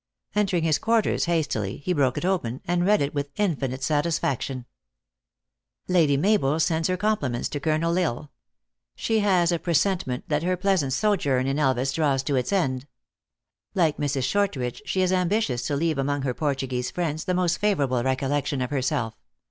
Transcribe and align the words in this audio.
Entering 0.33 0.63
his 0.63 0.79
quarters 0.79 1.25
hastily, 1.25 1.77
he 1.77 1.93
broke 1.93 2.17
it 2.17 2.25
open, 2.25 2.59
and 2.65 2.83
read 2.87 3.03
it 3.03 3.13
with 3.13 3.29
infinite 3.35 3.83
satisfaction. 3.83 4.65
(Lady 5.87 6.17
Mabel 6.17 6.59
Stewart 6.59 6.61
sends 6.63 6.87
her 6.87 6.97
compliments 6.97 7.47
to 7.49 7.59
Col. 7.59 7.73
L 7.83 7.95
Isle. 7.99 8.31
She 8.95 9.19
has 9.19 9.51
a 9.51 9.59
presentment 9.59 10.27
that 10.27 10.41
her 10.41 10.57
pleasant 10.57 10.93
so 10.93 11.15
journ 11.15 11.45
in 11.45 11.59
Elvas 11.59 11.93
draws 11.93 12.23
to 12.23 12.35
its 12.35 12.51
end. 12.51 12.87
Like 13.75 13.97
Mrs. 13.97 14.23
Short 14.23 14.55
ridge, 14.55 14.81
she 14.87 15.03
is 15.03 15.13
ambitious 15.13 15.61
to 15.67 15.75
leave 15.75 15.99
among 15.99 16.23
her 16.23 16.33
Portu 16.33 16.67
guese 16.67 16.91
friends, 16.91 17.25
the 17.25 17.35
most 17.35 17.59
favorable 17.59 18.01
recollection 18.03 18.59
of 18.63 18.71
her 18.71 18.81
self. 18.81 19.13